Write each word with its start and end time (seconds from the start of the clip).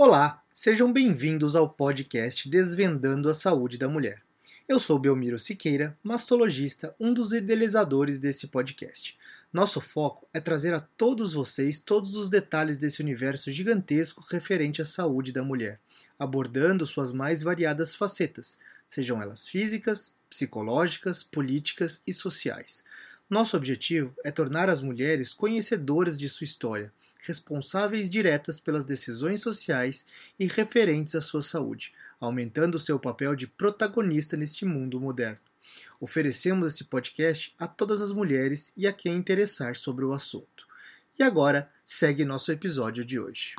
Olá, 0.00 0.44
sejam 0.54 0.92
bem-vindos 0.92 1.56
ao 1.56 1.68
podcast 1.68 2.48
Desvendando 2.48 3.28
a 3.28 3.34
Saúde 3.34 3.76
da 3.76 3.88
Mulher. 3.88 4.22
Eu 4.68 4.78
sou 4.78 4.96
Belmiro 4.96 5.40
Siqueira, 5.40 5.98
mastologista, 6.04 6.94
um 7.00 7.12
dos 7.12 7.32
idealizadores 7.32 8.20
desse 8.20 8.46
podcast. 8.46 9.18
Nosso 9.52 9.80
foco 9.80 10.28
é 10.32 10.38
trazer 10.38 10.72
a 10.72 10.78
todos 10.78 11.32
vocês 11.32 11.80
todos 11.80 12.14
os 12.14 12.30
detalhes 12.30 12.78
desse 12.78 13.02
universo 13.02 13.50
gigantesco 13.50 14.24
referente 14.30 14.80
à 14.80 14.84
saúde 14.84 15.32
da 15.32 15.42
mulher, 15.42 15.80
abordando 16.16 16.86
suas 16.86 17.10
mais 17.10 17.42
variadas 17.42 17.96
facetas, 17.96 18.56
sejam 18.86 19.20
elas 19.20 19.48
físicas, 19.48 20.14
psicológicas, 20.30 21.24
políticas 21.24 22.04
e 22.06 22.12
sociais. 22.12 22.84
Nosso 23.28 23.58
objetivo 23.58 24.14
é 24.24 24.30
tornar 24.30 24.70
as 24.70 24.80
mulheres 24.80 25.34
conhecedoras 25.34 26.16
de 26.16 26.30
sua 26.30 26.46
história, 26.46 26.90
responsáveis 27.26 28.08
diretas 28.08 28.58
pelas 28.58 28.86
decisões 28.86 29.42
sociais 29.42 30.06
e 30.38 30.46
referentes 30.46 31.14
à 31.14 31.20
sua 31.20 31.42
saúde, 31.42 31.92
aumentando 32.18 32.78
seu 32.78 32.98
papel 32.98 33.36
de 33.36 33.46
protagonista 33.46 34.34
neste 34.34 34.64
mundo 34.64 34.98
moderno. 34.98 35.38
Oferecemos 36.00 36.72
esse 36.72 36.84
podcast 36.84 37.54
a 37.58 37.66
todas 37.66 38.00
as 38.00 38.12
mulheres 38.12 38.72
e 38.74 38.86
a 38.86 38.92
quem 38.94 39.16
interessar 39.16 39.76
sobre 39.76 40.06
o 40.06 40.12
assunto. 40.14 40.66
E 41.18 41.22
agora, 41.22 41.70
segue 41.84 42.24
nosso 42.24 42.50
episódio 42.50 43.04
de 43.04 43.20
hoje. 43.20 43.56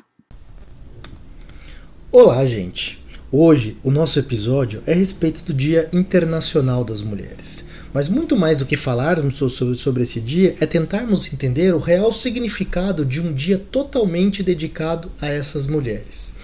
Olá, 2.10 2.44
gente! 2.44 3.09
Hoje 3.32 3.76
o 3.84 3.92
nosso 3.92 4.18
episódio 4.18 4.82
é 4.84 4.92
a 4.92 4.96
respeito 4.96 5.44
do 5.44 5.54
Dia 5.54 5.88
Internacional 5.92 6.82
das 6.82 7.00
Mulheres. 7.00 7.64
Mas 7.94 8.08
muito 8.08 8.36
mais 8.36 8.58
do 8.58 8.66
que 8.66 8.76
falarmos 8.76 9.36
sobre, 9.36 10.02
esse 10.02 10.20
dia 10.20 10.56
é 10.58 10.66
tentarmos 10.66 11.32
entender 11.32 11.72
o 11.72 11.78
real 11.78 12.12
significado 12.12 13.04
de 13.04 13.20
um 13.20 13.32
dia 13.32 13.56
totalmente 13.56 14.42
dedicado 14.42 15.12
a 15.20 15.28
essas 15.28 15.68
mulheres. 15.68 16.34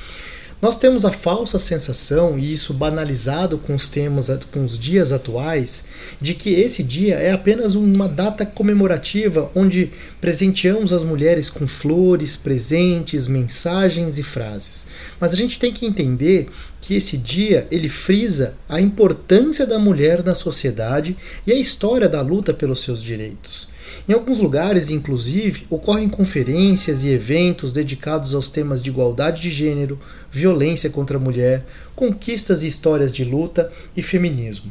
Nós 0.67 0.77
temos 0.77 1.05
a 1.05 1.13
falsa 1.13 1.61
sensação, 1.61 2.37
e 2.37 2.53
isso 2.53 2.75
banalizado 2.75 3.57
com 3.57 3.77
os 3.77 3.89
temas, 3.89 4.29
com 4.51 4.65
os 4.65 4.77
dias 4.77 5.13
atuais, 5.13 5.85
de 6.21 6.35
que 6.35 6.55
esse 6.55 6.83
dia 6.83 7.15
é 7.15 7.31
apenas 7.31 7.77
uma 7.77 8.09
data 8.09 8.45
comemorativa 8.45 9.49
onde 9.55 9.93
presenteamos 10.21 10.93
as 10.93 11.05
mulheres 11.05 11.49
com 11.49 11.69
flores, 11.69 12.35
presentes, 12.35 13.29
mensagens 13.29 14.19
e 14.19 14.25
frases. 14.25 14.89
Mas 15.21 15.33
a 15.33 15.37
gente 15.37 15.57
tem 15.57 15.73
que 15.73 15.87
entender 15.87 16.49
que 16.81 16.97
esse 16.97 17.17
dia 17.17 17.69
ele 17.71 17.89
frisa 17.89 18.55
a 18.69 18.81
importância 18.81 19.65
da 19.69 19.79
mulher 19.79 20.25
na 20.25 20.35
sociedade 20.35 21.17
e 21.47 21.53
a 21.53 21.57
história 21.57 22.09
da 22.09 22.21
luta 22.23 22.53
pelos 22.53 22.83
seus 22.83 23.01
direitos. 23.01 23.69
Em 24.09 24.13
alguns 24.13 24.39
lugares, 24.39 24.91
inclusive, 24.91 25.67
ocorrem 25.69 26.09
conferências 26.09 27.05
e 27.05 27.09
eventos 27.09 27.73
dedicados 27.73 28.35
aos 28.35 28.49
temas 28.49 28.83
de 28.83 28.91
igualdade 28.91 29.43
de 29.43 29.51
gênero, 29.51 29.99
violência 30.31 30.91
contra 30.91 31.17
a 31.17 31.21
mulher, 31.21 31.65
conquistas 31.95 32.63
e 32.63 32.67
histórias 32.67 33.13
de 33.13 33.25
luta 33.25 33.71
e 33.97 34.03
feminismo. 34.03 34.71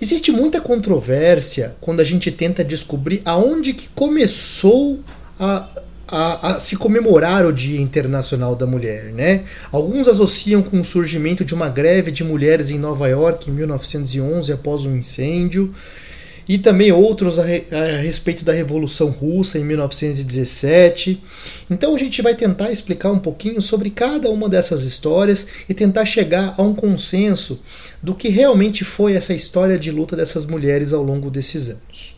Existe 0.00 0.30
muita 0.30 0.60
controvérsia 0.60 1.74
quando 1.80 2.00
a 2.00 2.04
gente 2.04 2.30
tenta 2.30 2.62
descobrir 2.62 3.22
aonde 3.24 3.72
que 3.72 3.88
começou 3.94 5.00
a, 5.40 5.68
a, 6.06 6.52
a, 6.52 6.60
se 6.60 6.76
comemorar 6.76 7.46
o 7.46 7.52
Dia 7.52 7.80
Internacional 7.80 8.54
da 8.54 8.66
Mulher. 8.66 9.04
Né? 9.04 9.44
Alguns 9.72 10.06
associam 10.06 10.62
com 10.62 10.80
o 10.80 10.84
surgimento 10.84 11.44
de 11.44 11.54
uma 11.54 11.68
greve 11.68 12.10
de 12.10 12.22
mulheres 12.22 12.70
em 12.70 12.78
Nova 12.78 13.08
York 13.08 13.50
em 13.50 13.54
1911 13.54 14.52
após 14.52 14.84
um 14.84 14.96
incêndio 14.96 15.74
e 16.48 16.58
também 16.58 16.92
outros 16.92 17.38
a, 17.38 17.42
a, 17.42 17.98
respeito 18.00 18.44
da 18.44 18.52
Revolução 18.52 19.08
Russa 19.08 19.58
em 19.58 19.64
1917. 19.64 21.22
Então 21.70 21.94
a 21.94 21.98
gente 21.98 22.22
vai 22.22 22.34
tentar 22.34 22.70
explicar 22.70 23.10
um 23.10 23.18
pouquinho 23.18 23.60
sobre 23.60 23.90
cada 23.90 24.30
uma 24.30 24.48
dessas 24.48 24.84
histórias 24.84 25.46
e 25.68 25.74
tentar 25.74 26.04
chegar 26.04 26.54
a 26.56 26.62
um 26.62 26.74
consenso 26.74 27.60
do 28.02 28.14
que 28.14 28.28
realmente 28.28 28.84
foi 28.84 29.14
essa 29.14 29.34
história 29.34 29.78
de 29.78 29.90
luta 29.90 30.14
dessas 30.14 30.46
mulheres 30.46 30.92
ao 30.92 31.02
longo 31.02 31.30
desses 31.30 31.68
anos. 31.68 32.16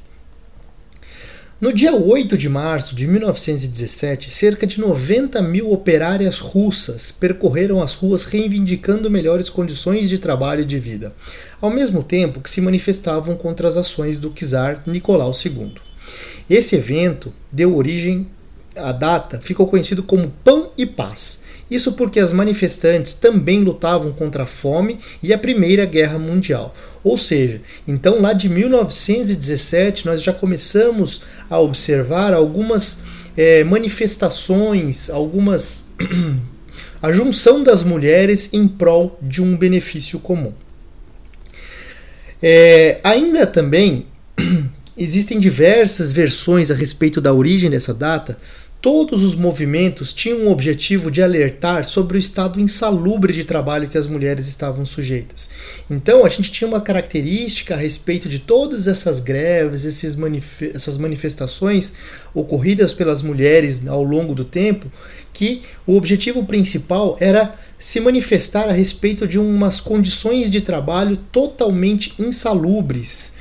No 1.61 1.73
dia 1.73 1.93
8 1.93 2.39
de 2.39 2.49
março 2.49 2.95
de 2.95 3.05
1917, 3.05 4.31
cerca 4.31 4.65
de 4.65 4.79
90 4.79 5.43
mil 5.43 5.73
operárias 5.73 6.39
russas 6.39 7.11
percorreram 7.11 7.83
as 7.83 7.95
ruas 7.95 8.27
reivindicando 8.27 9.11
melhores 9.11 9.51
condições 9.51 10.09
de 10.09 10.21
trabalho 10.21 10.61
e 10.61 10.65
de 10.65 10.79
vida, 10.79 11.13
ao 11.61 11.69
mesmo 11.69 12.05
tempo 12.05 12.41
que 12.41 12.49
se 12.49 12.61
manifestavam 12.61 13.35
contra 13.35 13.67
as 13.67 13.77
ações 13.77 14.21
do 14.21 14.31
czar 14.31 14.85
Nicolau 14.87 15.33
II. 15.33 15.73
Esse 16.49 16.77
evento 16.77 17.35
deu 17.51 17.77
origem 17.77 18.29
à 18.79 18.93
data, 18.93 19.41
ficou 19.41 19.67
conhecido 19.67 20.03
como 20.03 20.33
Pão 20.45 20.71
e 20.77 20.87
Paz 20.87 21.41
isso 21.71 21.93
porque 21.93 22.19
as 22.19 22.33
manifestantes 22.33 23.13
também 23.13 23.63
lutavam 23.63 24.13
contra 24.13 24.45
a 24.45 24.47
fome 24.47 24.99
e 25.23 25.33
a 25.33 25.39
Primeira 25.39 25.85
Guerra 25.85 26.19
Mundial. 26.19 26.75
Ou 27.05 27.19
seja, 27.19 27.61
então 27.87 28.21
lá 28.21 28.33
de 28.33 28.49
1917 28.49 30.07
nós 30.07 30.23
já 30.23 30.33
começamos 30.33 31.23
a 31.49 31.59
observar 31.61 32.33
algumas 32.33 33.01
é, 33.37 33.65
manifestações, 33.65 35.11
algumas. 35.11 35.87
a 37.01 37.13
junção 37.13 37.63
das 37.63 37.85
mulheres 37.85 38.53
em 38.53 38.67
prol 38.67 39.19
de 39.23 39.41
um 39.41 39.57
benefício 39.57 40.19
comum. 40.19 40.53
É, 42.43 42.99
ainda 43.05 43.47
também 43.47 44.07
existem 44.97 45.39
diversas 45.39 46.11
versões 46.11 46.73
a 46.73 46.75
respeito 46.75 47.21
da 47.21 47.33
origem 47.33 47.71
dessa 47.71 47.95
data, 47.95 48.37
Todos 48.81 49.25
os 49.25 49.35
movimentos 49.35 50.13
tinham 50.13 50.47
o 50.47 50.53
objetivo 50.53 51.11
de 51.11 51.21
alertar 51.21 51.85
sobre 51.85 52.17
o 52.17 52.21
estado 52.21 52.61
insalubre 52.61 53.33
de 53.33 53.43
trabalho 53.43 53.89
que 53.89 53.99
as 53.99 54.07
mulheres 54.07 54.47
estavam 54.47 54.87
sujeitas. 54.87 55.51
Então, 55.91 56.25
a 56.25 56.29
gente 56.29 56.53
tinha 56.53 56.69
uma 56.69 56.81
característica 56.81 57.75
a 57.75 57.77
respeito 57.77 58.29
de 58.29 58.39
todas 58.39 58.87
essas 58.87 59.19
greves, 59.19 60.15
manif 60.15 60.71
essas 60.73 60.97
manifestações 60.97 61.93
ocorridas 62.33 62.93
pelas 62.93 63.21
mulheres 63.21 63.85
ao 63.85 64.05
longo 64.05 64.33
do 64.33 64.45
tempo, 64.45 64.87
que 65.33 65.63
o 65.85 65.97
objetivo 65.97 66.45
principal 66.45 67.17
era 67.19 67.57
se 67.81 67.99
manifestar 67.99 68.69
a 68.69 68.73
respeito 68.73 69.27
de 69.27 69.41
umas 69.41 69.81
condições 69.81 70.53
de 70.53 70.61
trabalho 70.61 71.17
totalmente 71.33 72.15
insalubres 72.17 73.33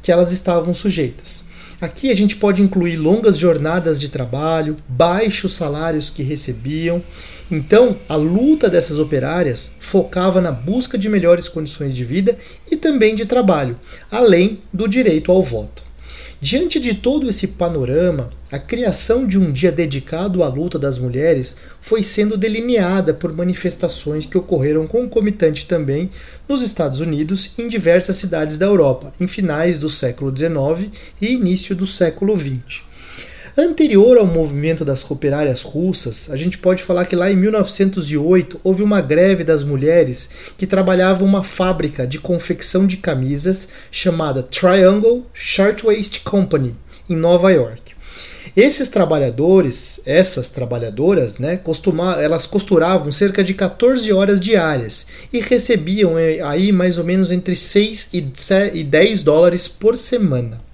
que 0.00 0.10
elas 0.10 0.32
estavam 0.32 0.72
sujeitas. 0.72 1.47
Aqui 1.80 2.10
a 2.10 2.14
gente 2.14 2.34
pode 2.34 2.60
incluir 2.60 2.96
longas 2.96 3.38
jornadas 3.38 4.00
de 4.00 4.08
trabalho, 4.08 4.76
baixos 4.88 5.54
salários 5.54 6.10
que 6.10 6.24
recebiam. 6.24 7.00
Então, 7.48 7.96
a 8.08 8.16
luta 8.16 8.68
dessas 8.68 8.98
operárias 8.98 9.70
focava 9.78 10.40
na 10.40 10.50
busca 10.50 10.98
de 10.98 11.08
melhores 11.08 11.48
condições 11.48 11.94
de 11.94 12.04
vida 12.04 12.36
e 12.68 12.76
também 12.76 13.14
de 13.14 13.26
trabalho, 13.26 13.78
além 14.10 14.58
do 14.72 14.88
direito 14.88 15.30
ao 15.30 15.40
voto. 15.40 15.87
Diante 16.40 16.78
de 16.78 16.94
todo 16.94 17.28
esse 17.28 17.48
panorama, 17.48 18.30
a 18.52 18.60
criação 18.60 19.26
de 19.26 19.36
um 19.36 19.50
dia 19.50 19.72
dedicado 19.72 20.44
à 20.44 20.48
luta 20.48 20.78
das 20.78 20.96
mulheres 20.96 21.56
foi 21.80 22.04
sendo 22.04 22.36
delineada 22.36 23.12
por 23.12 23.32
manifestações 23.32 24.24
que 24.24 24.38
ocorreram 24.38 24.86
concomitante 24.86 25.66
também 25.66 26.08
nos 26.48 26.62
Estados 26.62 27.00
Unidos 27.00 27.54
e 27.58 27.62
em 27.62 27.66
diversas 27.66 28.14
cidades 28.14 28.56
da 28.56 28.66
Europa, 28.66 29.12
em 29.20 29.26
finais 29.26 29.80
do 29.80 29.90
século 29.90 30.32
XIX 30.34 30.96
e 31.20 31.32
início 31.32 31.74
do 31.74 31.88
século 31.88 32.38
XX. 32.38 32.87
Anterior 33.60 34.18
ao 34.18 34.24
movimento 34.24 34.84
das 34.84 35.10
operárias 35.10 35.62
russas, 35.62 36.30
a 36.30 36.36
gente 36.36 36.56
pode 36.56 36.80
falar 36.80 37.06
que 37.06 37.16
lá 37.16 37.28
em 37.28 37.34
1908 37.34 38.60
houve 38.62 38.84
uma 38.84 39.00
greve 39.00 39.42
das 39.42 39.64
mulheres 39.64 40.30
que 40.56 40.64
trabalhavam 40.64 41.26
uma 41.26 41.42
fábrica 41.42 42.06
de 42.06 42.20
confecção 42.20 42.86
de 42.86 42.98
camisas 42.98 43.68
chamada 43.90 44.44
Triangle 44.44 45.26
Shirtwaist 45.34 46.20
Company, 46.22 46.76
em 47.10 47.16
Nova 47.16 47.50
York. 47.50 47.94
Esses 48.56 48.88
trabalhadores, 48.88 50.00
essas 50.06 50.48
trabalhadoras, 50.48 51.40
né, 51.40 51.56
costuma, 51.56 52.12
elas 52.22 52.46
costuravam 52.46 53.10
cerca 53.10 53.42
de 53.42 53.54
14 53.54 54.12
horas 54.12 54.40
diárias 54.40 55.04
e 55.32 55.40
recebiam 55.40 56.16
eh, 56.16 56.38
aí 56.44 56.70
mais 56.70 56.96
ou 56.96 57.02
menos 57.02 57.32
entre 57.32 57.56
6 57.56 58.10
e 58.12 58.84
10 58.84 59.22
dólares 59.24 59.66
por 59.66 59.96
semana. 59.96 60.67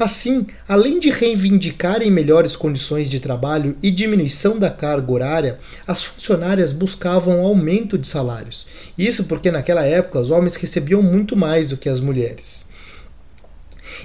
Assim, 0.00 0.46
além 0.66 0.98
de 0.98 1.10
reivindicarem 1.10 2.10
melhores 2.10 2.56
condições 2.56 3.10
de 3.10 3.20
trabalho 3.20 3.76
e 3.82 3.90
diminuição 3.90 4.58
da 4.58 4.70
carga 4.70 5.12
horária, 5.12 5.58
as 5.86 6.02
funcionárias 6.02 6.72
buscavam 6.72 7.42
aumento 7.42 7.98
de 7.98 8.08
salários. 8.08 8.66
Isso 8.96 9.24
porque 9.24 9.50
naquela 9.50 9.84
época 9.84 10.18
os 10.18 10.30
homens 10.30 10.56
recebiam 10.56 11.02
muito 11.02 11.36
mais 11.36 11.68
do 11.68 11.76
que 11.76 11.86
as 11.86 12.00
mulheres. 12.00 12.64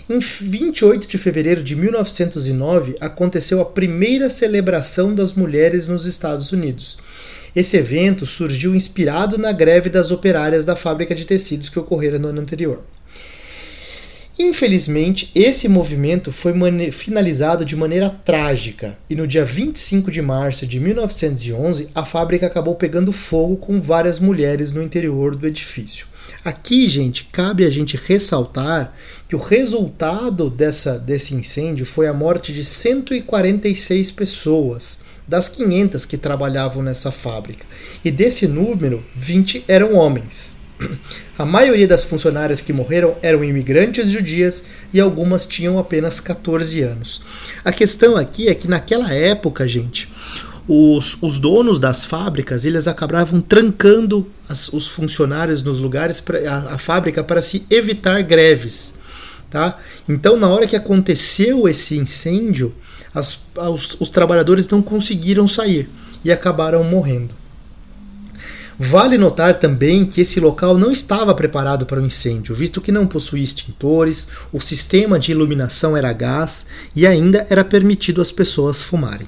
Em 0.09 0.19
28 0.19 1.07
de 1.07 1.17
fevereiro 1.17 1.63
de 1.63 1.77
1909 1.77 2.97
aconteceu 2.99 3.61
a 3.61 3.65
primeira 3.65 4.29
celebração 4.29 5.15
das 5.15 5.31
mulheres 5.31 5.87
nos 5.87 6.05
Estados 6.05 6.51
Unidos. 6.51 6.99
Esse 7.55 7.77
evento 7.77 8.25
surgiu 8.25 8.75
inspirado 8.75 9.37
na 9.37 9.53
greve 9.53 9.89
das 9.89 10.11
operárias 10.11 10.65
da 10.65 10.75
fábrica 10.75 11.15
de 11.15 11.23
tecidos 11.23 11.69
que 11.69 11.79
ocorrera 11.79 12.19
no 12.19 12.27
ano 12.27 12.41
anterior. 12.41 12.83
Infelizmente, 14.37 15.31
esse 15.33 15.69
movimento 15.69 16.29
foi 16.29 16.53
finalizado 16.91 17.63
de 17.63 17.73
maneira 17.73 18.09
trágica 18.09 18.97
e 19.09 19.15
no 19.15 19.25
dia 19.25 19.45
25 19.45 20.11
de 20.11 20.21
março 20.21 20.67
de 20.67 20.77
1911 20.77 21.87
a 21.95 22.05
fábrica 22.05 22.45
acabou 22.45 22.75
pegando 22.75 23.13
fogo 23.13 23.55
com 23.55 23.79
várias 23.79 24.19
mulheres 24.19 24.73
no 24.73 24.83
interior 24.83 25.37
do 25.37 25.47
edifício. 25.47 26.05
Aqui, 26.43 26.89
gente, 26.89 27.29
cabe 27.31 27.65
a 27.65 27.69
gente 27.69 27.95
ressaltar 27.95 28.93
que 29.27 29.37
o 29.37 29.39
resultado 29.39 30.49
dessa, 30.49 30.99
desse 30.99 31.33
incêndio 31.33 31.85
foi 31.85 32.07
a 32.07 32.13
morte 32.13 32.51
de 32.51 32.65
146 32.65 34.11
pessoas 34.11 34.99
das 35.25 35.47
500 35.47 36.05
que 36.05 36.17
trabalhavam 36.17 36.83
nessa 36.83 37.11
fábrica. 37.11 37.65
E 38.03 38.11
desse 38.11 38.47
número, 38.47 39.03
20 39.15 39.63
eram 39.67 39.95
homens. 39.95 40.57
A 41.37 41.45
maioria 41.45 41.87
das 41.87 42.03
funcionárias 42.03 42.61
que 42.61 42.73
morreram 42.73 43.15
eram 43.21 43.43
imigrantes 43.43 44.09
judias 44.09 44.63
e 44.93 44.99
algumas 44.99 45.45
tinham 45.45 45.77
apenas 45.77 46.19
14 46.19 46.81
anos. 46.81 47.21
A 47.63 47.71
questão 47.71 48.15
aqui 48.15 48.47
é 48.47 48.55
que 48.55 48.67
naquela 48.67 49.13
época, 49.13 49.67
gente, 49.67 50.09
os, 50.67 51.21
os 51.21 51.39
donos 51.39 51.79
das 51.79 52.05
fábricas 52.05 52.65
eles 52.65 52.87
acabavam 52.87 53.41
trancando 53.41 54.29
as, 54.49 54.69
os 54.69 54.87
funcionários 54.87 55.61
nos 55.61 55.79
lugares, 55.79 56.19
pra, 56.19 56.39
a, 56.39 56.75
a 56.75 56.77
fábrica, 56.77 57.23
para 57.23 57.41
se 57.41 57.65
evitar 57.69 58.21
greves. 58.23 58.95
Tá? 59.49 59.79
Então, 60.09 60.37
na 60.37 60.49
hora 60.49 60.67
que 60.67 60.75
aconteceu 60.75 61.67
esse 61.69 61.97
incêndio, 61.97 62.73
as, 63.13 63.39
os, 63.55 63.95
os 63.99 64.09
trabalhadores 64.09 64.67
não 64.67 64.81
conseguiram 64.81 65.47
sair 65.47 65.89
e 66.23 66.31
acabaram 66.31 66.83
morrendo. 66.83 67.33
Vale 68.77 69.17
notar 69.17 69.55
também 69.55 70.05
que 70.05 70.19
esse 70.19 70.37
local 70.39 70.77
não 70.77 70.91
estava 70.91 71.33
preparado 71.33 71.85
para 71.85 72.01
o 72.01 72.05
incêndio, 72.05 72.53
visto 72.53 72.81
que 72.81 72.91
não 72.91 73.07
possuía 73.07 73.43
extintores, 73.43 74.27
o 74.51 74.59
sistema 74.59 75.17
de 75.17 75.31
iluminação 75.31 75.95
era 75.95 76.11
gás 76.11 76.67
e 76.93 77.07
ainda 77.07 77.47
era 77.49 77.63
permitido 77.63 78.21
às 78.21 78.33
pessoas 78.33 78.81
fumarem. 78.81 79.27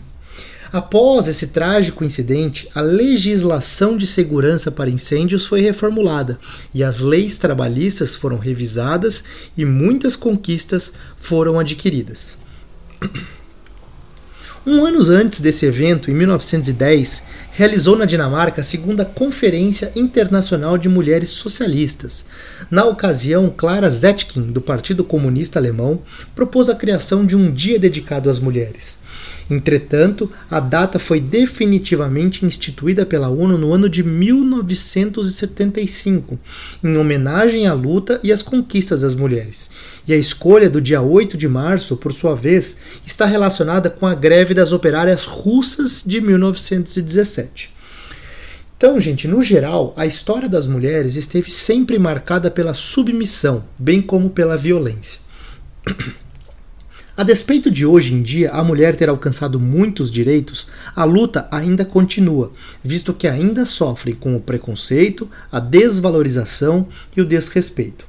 Após 0.71 1.29
esse 1.29 1.47
trágico 1.47 2.03
incidente, 2.03 2.69
a 2.75 2.81
legislação 2.81 3.95
de 3.95 4.05
segurança 4.05 4.69
para 4.69 4.89
incêndios 4.89 5.45
foi 5.45 5.61
reformulada 5.61 6.37
e 6.73 6.83
as 6.83 6.99
leis 6.99 7.37
trabalhistas 7.37 8.15
foram 8.15 8.37
revisadas 8.37 9.23
e 9.57 9.63
muitas 9.63 10.17
conquistas 10.17 10.91
foram 11.21 11.57
adquiridas. 11.57 12.37
Um 14.69 14.85
ano 14.85 14.99
antes 15.09 15.39
desse 15.39 15.65
evento, 15.65 16.11
em 16.11 16.13
1910, 16.13 17.23
realizou 17.53 17.97
na 17.97 18.03
Dinamarca 18.03 18.59
a 18.59 18.63
segunda 18.65 19.05
Conferência 19.05 19.93
Internacional 19.95 20.77
de 20.77 20.89
Mulheres 20.89 21.29
Socialistas. 21.29 22.25
Na 22.69 22.83
ocasião, 22.83 23.49
Clara 23.49 23.89
Zetkin, 23.89 24.41
do 24.51 24.59
Partido 24.59 25.05
Comunista 25.05 25.57
Alemão, 25.57 26.01
propôs 26.35 26.67
a 26.67 26.75
criação 26.75 27.25
de 27.25 27.33
um 27.33 27.49
dia 27.49 27.79
dedicado 27.79 28.29
às 28.29 28.39
mulheres. 28.39 28.99
Entretanto, 29.49 30.29
a 30.51 30.59
data 30.59 30.99
foi 30.99 31.21
definitivamente 31.21 32.45
instituída 32.45 33.05
pela 33.05 33.29
ONU 33.29 33.57
no 33.57 33.73
ano 33.73 33.87
de 33.89 34.03
1975, 34.03 36.37
em 36.83 36.97
homenagem 36.97 37.65
à 37.65 37.73
luta 37.73 38.19
e 38.23 38.31
às 38.31 38.41
conquistas 38.41 39.01
das 39.01 39.15
mulheres. 39.15 39.69
E 40.07 40.13
a 40.13 40.17
escolha 40.17 40.69
do 40.69 40.81
dia 40.81 41.01
8 41.01 41.37
de 41.37 41.47
março, 41.47 41.95
por 41.95 42.11
sua 42.11 42.35
vez, 42.35 42.75
está 43.05 43.25
relacionada 43.25 43.89
com 43.89 44.05
a 44.05 44.13
greve 44.13 44.53
das 44.53 44.73
operárias 44.73 45.23
russas 45.23 46.03
de 46.05 46.19
1917. 46.19 47.77
Então, 48.77 48.99
gente, 48.99 49.27
no 49.27 49.41
geral, 49.41 49.91
a 49.97 50.05
história 50.05 50.47
das 50.47 50.67
mulheres 50.67 51.15
esteve 51.15 51.49
sempre 51.49 51.97
marcada 51.97 52.51
pela 52.51 52.75
submissão, 52.75 53.63
bem 53.79 54.03
como 54.03 54.29
pela 54.29 54.55
violência. 54.55 55.19
A 57.17 57.23
despeito 57.23 57.71
de 57.71 57.83
hoje 57.83 58.13
em 58.13 58.21
dia 58.21 58.51
a 58.51 58.63
mulher 58.63 58.95
ter 58.95 59.09
alcançado 59.09 59.59
muitos 59.59 60.11
direitos, 60.11 60.67
a 60.95 61.03
luta 61.03 61.47
ainda 61.49 61.83
continua, 61.83 62.51
visto 62.83 63.11
que 63.11 63.27
ainda 63.27 63.65
sofrem 63.65 64.13
com 64.13 64.35
o 64.35 64.39
preconceito, 64.39 65.27
a 65.51 65.59
desvalorização 65.59 66.87
e 67.15 67.21
o 67.21 67.25
desrespeito. 67.25 68.05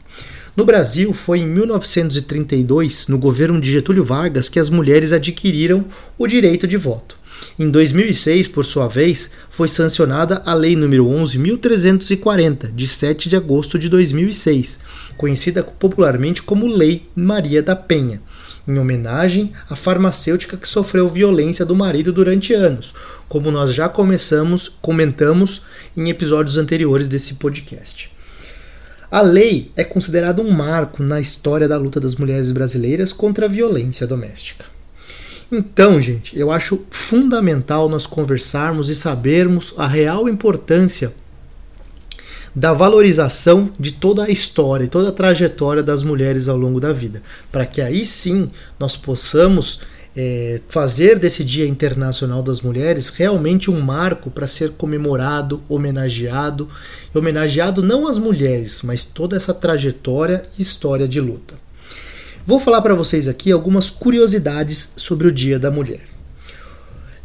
No 0.55 0.63
Brasil, 0.63 1.15
foi 1.15 1.39
em 1.39 1.47
1932, 1.47 3.09
no 3.09 3.17
governo 3.17 3.59
de 3.59 3.73
Getúlio 3.73 4.05
Vargas, 4.05 4.51
que 4.51 4.61
as 4.61 4.69
mulheres 4.69 5.11
adquiriram 5.11 5.87
o 6.19 6.27
direito 6.27 6.69
de 6.69 6.77
voto. 6.77 7.17
Em 7.59 7.71
2006, 7.71 8.47
por 8.49 8.67
sua 8.67 8.89
vez, 8.89 9.31
foi 9.51 9.69
sancionada 9.69 10.43
a 10.45 10.53
Lei 10.53 10.77
nº 10.77 11.01
11.340, 11.59 12.75
de 12.75 12.87
7 12.87 13.31
de 13.31 13.37
agosto 13.37 13.79
de 13.79 13.89
2006, 13.89 14.81
conhecida 15.17 15.63
popularmente 15.63 16.43
como 16.43 16.67
Lei 16.67 17.05
Maria 17.17 17.63
da 17.63 17.75
Penha, 17.75 18.21
em 18.69 18.79
homenagem 18.79 19.53
à 19.69 19.75
farmacêutica 19.75 20.57
que 20.57 20.69
sofreu 20.69 21.09
violência 21.09 21.65
do 21.65 21.75
marido 21.75 22.13
durante 22.13 22.53
anos, 22.53 22.95
como 23.27 23.51
nós 23.51 23.73
já 23.73 23.89
começamos, 23.89 24.69
comentamos 24.83 25.63
em 25.97 26.11
episódios 26.11 26.59
anteriores 26.59 27.09
desse 27.09 27.35
podcast. 27.35 28.15
A 29.11 29.23
lei 29.23 29.73
é 29.75 29.83
considerada 29.83 30.43
um 30.43 30.51
marco 30.51 31.03
na 31.03 31.19
história 31.19 31.67
da 31.67 31.79
luta 31.79 31.99
das 31.99 32.15
mulheres 32.15 32.53
brasileiras 32.53 33.11
contra 33.11 33.47
a 33.47 33.49
violência 33.49 34.07
doméstica. 34.07 34.67
Então, 35.51 36.01
gente, 36.03 36.39
eu 36.39 36.51
acho 36.51 36.85
fundamental 36.91 37.89
nós 37.89 38.07
conversarmos 38.07 38.91
e 38.91 38.95
sabermos 38.95 39.73
a 39.79 39.87
real 39.87 40.29
importância 40.29 41.15
da 42.59 42.73
valorização 42.73 43.71
de 43.79 43.93
toda 43.93 44.25
a 44.25 44.31
história 44.31 44.85
e 44.85 44.89
toda 44.89 45.11
a 45.11 45.13
trajetória 45.13 45.81
das 45.81 46.03
mulheres 46.03 46.49
ao 46.49 46.57
longo 46.57 46.81
da 46.81 46.93
vida, 46.93 47.23
para 47.53 47.65
que 47.65 47.81
aí 47.81 48.05
sim 48.05 48.51
nós 48.81 48.97
possamos 48.97 49.81
é, 50.17 50.61
fazer 50.67 51.21
desse 51.21 51.45
Dia 51.45 51.69
Internacional 51.69 52.43
das 52.43 52.61
Mulheres 52.61 53.11
realmente 53.11 53.71
um 53.71 53.81
marco 53.81 54.29
para 54.29 54.49
ser 54.49 54.73
comemorado, 54.73 55.63
homenageado, 55.69 56.69
e 57.15 57.17
homenageado 57.17 57.81
não 57.81 58.09
as 58.09 58.19
mulheres, 58.19 58.83
mas 58.83 59.05
toda 59.05 59.37
essa 59.37 59.55
trajetória 59.55 60.43
e 60.59 60.63
história 60.63 61.07
de 61.07 61.21
luta. 61.21 61.55
Vou 62.45 62.59
falar 62.59 62.83
para 62.83 62.95
vocês 62.95 63.29
aqui 63.29 63.53
algumas 63.53 63.89
curiosidades 63.89 64.95
sobre 64.97 65.29
o 65.29 65.33
Dia 65.33 65.61
da 65.61 65.71
Mulher. 65.71 66.18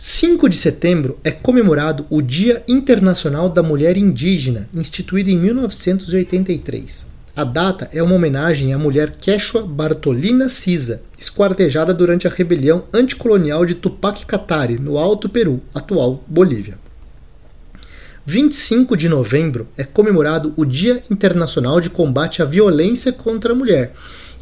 5 0.06 0.50
de 0.50 0.58
setembro 0.58 1.18
é 1.24 1.32
comemorado 1.32 2.06
o 2.10 2.22
Dia 2.22 2.62
Internacional 2.68 3.48
da 3.48 3.64
Mulher 3.64 3.96
Indígena, 3.96 4.68
instituído 4.74 5.30
em 5.30 5.38
1983. 5.38 7.06
A 7.34 7.46
data 7.46 7.88
é 7.90 8.04
uma 8.04 8.16
homenagem 8.16 8.74
à 8.74 8.78
mulher 8.78 9.12
Quechua 9.12 9.66
Bartolina 9.66 10.50
Cisa, 10.50 11.02
esquartejada 11.18 11.94
durante 11.94 12.28
a 12.28 12.30
rebelião 12.30 12.84
anticolonial 12.94 13.66
de 13.66 13.76
Tupac 13.76 14.26
Katari, 14.26 14.78
no 14.78 14.98
Alto 14.98 15.30
Peru, 15.30 15.62
atual 15.74 16.22
Bolívia. 16.28 16.78
25 18.26 18.98
de 18.98 19.08
novembro 19.08 19.70
é 19.78 19.86
comemorado 19.86 20.54
o 20.58 20.66
Dia 20.66 21.02
Internacional 21.10 21.80
de 21.80 21.90
Combate 21.90 22.42
à 22.42 22.46
Violência 22.46 23.14
contra 23.14 23.54
a 23.54 23.56
Mulher, 23.56 23.94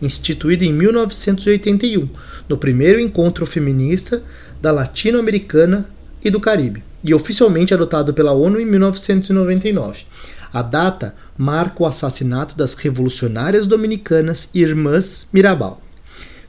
instituído 0.02 0.64
em 0.64 0.74
1981, 0.74 2.10
no 2.50 2.58
primeiro 2.58 3.00
encontro 3.00 3.46
feminista 3.46 4.24
da 4.62 4.72
Latino-Americana 4.72 5.88
e 6.24 6.30
do 6.30 6.40
Caribe, 6.40 6.84
e 7.04 7.14
oficialmente 7.14 7.74
adotado 7.74 8.14
pela 8.14 8.34
ONU 8.34 8.60
em 8.60 8.66
1999. 8.66 10.06
A 10.54 10.62
data 10.62 11.16
marca 11.38 11.84
o 11.84 11.86
assassinato 11.86 12.58
das 12.58 12.74
revolucionárias 12.74 13.66
dominicanas 13.66 14.50
Irmãs 14.54 15.28
Mirabal. 15.32 15.82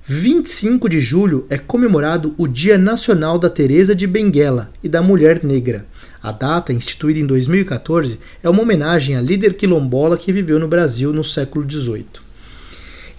25 0.04 0.88
de 0.88 1.00
julho 1.00 1.46
é 1.48 1.56
comemorado 1.56 2.34
o 2.36 2.48
Dia 2.48 2.76
Nacional 2.76 3.38
da 3.38 3.48
Teresa 3.48 3.94
de 3.94 4.04
Benguela 4.06 4.70
e 4.82 4.88
da 4.88 5.00
Mulher 5.00 5.44
Negra. 5.44 5.86
A 6.20 6.32
data, 6.32 6.72
instituída 6.72 7.20
em 7.20 7.26
2014, 7.26 8.18
é 8.42 8.50
uma 8.50 8.62
homenagem 8.62 9.14
à 9.14 9.20
líder 9.20 9.54
quilombola 9.54 10.18
que 10.18 10.32
viveu 10.32 10.58
no 10.58 10.66
Brasil 10.66 11.12
no 11.12 11.22
século 11.22 11.64
XVIII. 11.70 12.31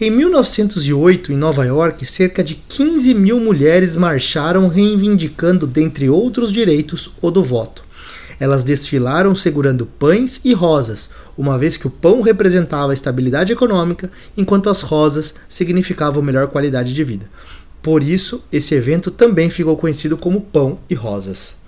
Em 0.06 0.10
1908, 0.10 1.32
em 1.32 1.38
Nova 1.38 1.64
York, 1.64 2.06
cerca 2.06 2.44
de 2.44 2.56
15 2.56 3.14
mil 3.14 3.40
mulheres 3.40 3.96
marcharam 3.96 4.68
reivindicando, 4.68 5.66
dentre 5.66 6.10
outros 6.10 6.52
direitos, 6.52 7.12
o 7.22 7.32
do 7.32 7.42
voto. 7.42 7.86
Elas 8.38 8.66
desfilaram 8.66 9.34
segurando 9.34 9.86
pães 9.86 10.42
e 10.44 10.52
rosas, 10.54 11.12
uma 11.38 11.58
vez 11.58 11.78
que 11.78 11.88
o 11.88 11.90
pão 11.90 12.20
representava 12.20 12.92
a 12.92 12.94
estabilidade 12.94 13.54
econômica, 13.54 14.12
enquanto 14.36 14.70
as 14.70 14.82
rosas 14.82 15.36
significavam 15.48 16.22
melhor 16.22 16.48
qualidade 16.48 16.94
de 16.94 17.04
vida. 17.06 17.26
Por 17.82 18.04
isso, 18.04 18.44
esse 18.52 18.76
evento 18.76 19.10
também 19.10 19.50
ficou 19.50 19.78
conhecido 19.78 20.18
como 20.18 20.42
Pão 20.42 20.80
e 20.90 20.94
Rosas. 20.94 21.62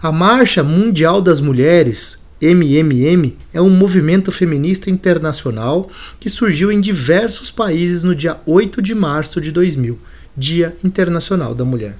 A 0.00 0.12
Marcha 0.12 0.62
Mundial 0.62 1.20
das 1.20 1.40
Mulheres, 1.40 2.21
MMM 2.42 3.36
é 3.54 3.62
um 3.62 3.70
movimento 3.70 4.32
feminista 4.32 4.90
internacional 4.90 5.88
que 6.18 6.28
surgiu 6.28 6.72
em 6.72 6.80
diversos 6.80 7.52
países 7.52 8.02
no 8.02 8.16
dia 8.16 8.40
8 8.44 8.82
de 8.82 8.96
março 8.96 9.40
de 9.40 9.52
2000, 9.52 9.96
Dia 10.36 10.76
Internacional 10.82 11.54
da 11.54 11.64
Mulher. 11.64 11.96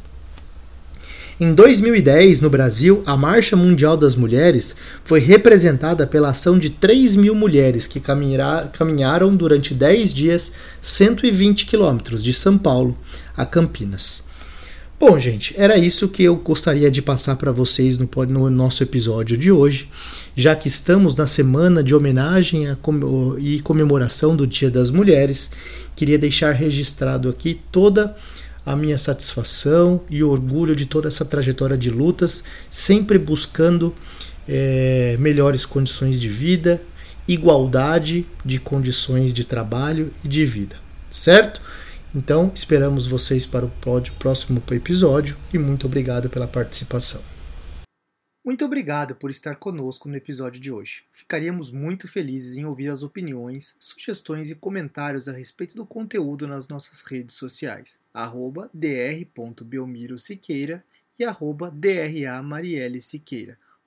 Em 1.39 1.55
2010, 1.55 2.41
no 2.41 2.51
Brasil, 2.51 3.05
a 3.07 3.17
Marcha 3.17 3.55
Mundial 3.55 3.97
das 3.97 4.17
Mulheres 4.17 4.75
foi 5.05 5.21
representada 5.21 6.09
pela 6.09 6.31
ação 6.31 6.59
de 6.59 6.71
3 6.71 7.15
mil 7.15 7.37
mulheres 7.37 7.87
que 7.87 8.01
caminharam 8.01 9.37
durante 9.37 9.73
10 9.73 10.13
dias 10.13 10.53
120 10.81 11.67
quilômetros 11.67 12.23
de 12.23 12.33
São 12.33 12.59
Paulo 12.59 12.99
a 13.37 13.47
Campinas. 13.47 14.25
Bom, 15.05 15.19
gente, 15.19 15.53
era 15.59 15.77
isso 15.77 16.07
que 16.07 16.23
eu 16.23 16.37
gostaria 16.37 16.89
de 16.89 17.03
passar 17.03 17.35
para 17.35 17.51
vocês 17.51 17.99
no, 17.99 18.09
no, 18.29 18.49
nosso 18.49 18.85
episódio 18.85 19.37
de 19.37 19.51
hoje, 19.51 19.89
já 20.37 20.55
que 20.55 20.69
estamos 20.69 21.17
na 21.17 21.27
semana 21.27 21.83
de 21.83 21.93
homenagem 21.93 22.69
e 23.41 23.61
comemoração 23.63 24.37
do 24.37 24.47
Dia 24.47 24.71
das 24.71 24.91
Mulheres. 24.91 25.51
Queria 25.97 26.17
deixar 26.17 26.53
registrado 26.53 27.29
aqui 27.29 27.61
toda 27.73 28.17
a 28.65 28.77
minha 28.77 28.97
satisfação 28.97 30.03
e 30.09 30.23
orgulho 30.23 30.77
de 30.77 30.87
toda 30.87 31.09
essa 31.09 31.25
trajetória 31.25 31.77
de 31.77 31.91
lutas, 31.91 32.45
sempre 32.71 33.19
buscando 33.19 33.93
é, 34.49 35.17
melhores 35.19 35.67
condições 35.67 36.21
de 36.21 36.29
vida, 36.29 36.81
igualdade 37.27 38.25
de 38.45 38.61
condições 38.61 39.35
de 39.35 39.45
trabalho 39.45 40.13
e 40.25 40.29
de 40.29 40.47
vida, 40.47 40.77
certo? 41.11 41.61
Então, 42.15 42.53
esperamos 42.55 43.07
vocês 43.07 43.47
para 43.47 43.65
o 43.65 43.73
próximo 44.19 44.63
episódio 44.71 45.35
e 45.51 45.59
muito 45.59 45.87
obrigado 45.87 46.29
pela 46.29 46.47
participação. 46.47 47.25
Muito 48.45 48.67
obrigado 48.67 49.17
por 49.17 49.31
estar 49.31 49.57
conosco 49.57 50.11
no 50.11 50.17
episódio 50.17 50.61
de 50.61 50.71
hoje. 50.71 51.05
Ficaríamos 51.11 51.71
muito 51.71 52.07
felizes 52.07 52.59
em 52.59 52.67
ouvir 52.67 52.89
as 52.89 53.03
opiniões, 53.03 53.77
sugestões 53.81 54.51
e 54.51 54.55
comentários 54.55 55.27
a 55.27 55.33
respeito 55.33 55.75
do 55.75 55.87
conteúdo 55.87 56.47
nas 56.47 56.69
nossas 56.69 57.01
redes 57.01 57.35
sociais, 57.35 57.99
arroba 58.13 58.69
dr.belmirosiqueira 58.75 60.85
e 61.19 61.25
arroba 61.25 61.71
dramarielle 61.71 63.01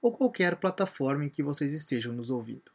ou 0.01 0.11
qualquer 0.11 0.55
plataforma 0.55 1.25
em 1.25 1.29
que 1.29 1.43
vocês 1.43 1.73
estejam 1.73 2.11
nos 2.11 2.31
ouvindo. 2.31 2.71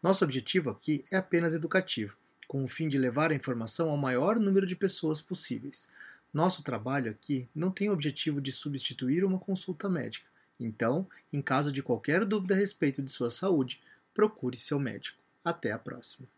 Nosso 0.00 0.24
objetivo 0.24 0.70
aqui 0.70 1.02
é 1.10 1.16
apenas 1.16 1.54
educativo 1.54 2.21
com 2.52 2.62
o 2.62 2.68
fim 2.68 2.86
de 2.86 2.98
levar 2.98 3.30
a 3.30 3.34
informação 3.34 3.88
ao 3.88 3.96
maior 3.96 4.38
número 4.38 4.66
de 4.66 4.76
pessoas 4.76 5.22
possíveis. 5.22 5.88
Nosso 6.34 6.62
trabalho 6.62 7.10
aqui 7.10 7.48
não 7.54 7.70
tem 7.70 7.88
o 7.88 7.94
objetivo 7.94 8.42
de 8.42 8.52
substituir 8.52 9.24
uma 9.24 9.38
consulta 9.38 9.88
médica. 9.88 10.28
Então, 10.60 11.08
em 11.32 11.40
caso 11.40 11.72
de 11.72 11.82
qualquer 11.82 12.26
dúvida 12.26 12.52
a 12.52 12.58
respeito 12.58 13.00
de 13.00 13.10
sua 13.10 13.30
saúde, 13.30 13.80
procure 14.12 14.54
seu 14.54 14.78
médico. 14.78 15.16
Até 15.42 15.72
a 15.72 15.78
próxima. 15.78 16.28